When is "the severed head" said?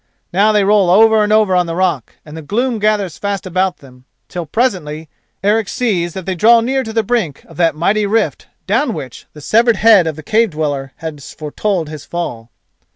9.33-10.07